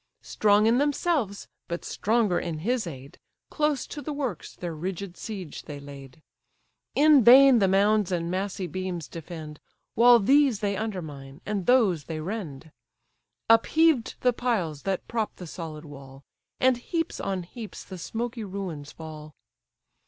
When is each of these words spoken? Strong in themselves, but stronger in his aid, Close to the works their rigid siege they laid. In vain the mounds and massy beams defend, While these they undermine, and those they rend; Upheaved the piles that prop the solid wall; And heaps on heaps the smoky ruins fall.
Strong 0.23 0.65
in 0.65 0.79
themselves, 0.79 1.47
but 1.67 1.85
stronger 1.85 2.39
in 2.39 2.57
his 2.65 2.87
aid, 2.87 3.19
Close 3.51 3.85
to 3.85 4.01
the 4.01 4.11
works 4.11 4.55
their 4.55 4.73
rigid 4.73 5.15
siege 5.15 5.61
they 5.65 5.79
laid. 5.79 6.23
In 6.95 7.23
vain 7.23 7.59
the 7.59 7.67
mounds 7.67 8.11
and 8.11 8.31
massy 8.31 8.65
beams 8.65 9.07
defend, 9.07 9.59
While 9.93 10.17
these 10.17 10.59
they 10.59 10.75
undermine, 10.75 11.39
and 11.45 11.67
those 11.67 12.05
they 12.05 12.19
rend; 12.19 12.71
Upheaved 13.47 14.15
the 14.21 14.33
piles 14.33 14.81
that 14.89 15.07
prop 15.07 15.35
the 15.35 15.45
solid 15.45 15.85
wall; 15.85 16.23
And 16.59 16.77
heaps 16.77 17.19
on 17.19 17.43
heaps 17.43 17.83
the 17.83 17.99
smoky 17.99 18.43
ruins 18.43 18.91
fall. 18.91 19.35